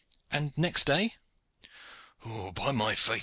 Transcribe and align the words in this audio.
"And 0.31 0.51
next 0.57 0.85
day?" 0.85 1.13
"By 2.55 2.71
my 2.71 2.95
faith! 2.95 3.19